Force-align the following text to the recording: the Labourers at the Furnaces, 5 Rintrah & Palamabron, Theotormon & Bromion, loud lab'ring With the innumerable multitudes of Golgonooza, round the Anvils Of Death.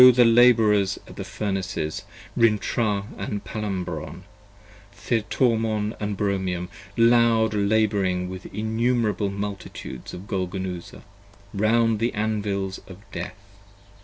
the 0.13 0.25
Labourers 0.25 0.97
at 1.07 1.15
the 1.15 1.23
Furnaces, 1.23 1.99
5 2.35 2.43
Rintrah 2.43 3.41
& 3.43 3.45
Palamabron, 3.45 4.23
Theotormon 4.95 5.93
& 5.97 5.99
Bromion, 6.17 6.69
loud 6.97 7.51
lab'ring 7.53 8.27
With 8.27 8.41
the 8.41 8.59
innumerable 8.59 9.29
multitudes 9.29 10.15
of 10.15 10.21
Golgonooza, 10.21 11.03
round 11.53 11.99
the 11.99 12.15
Anvils 12.15 12.79
Of 12.87 12.97
Death. 13.11 13.37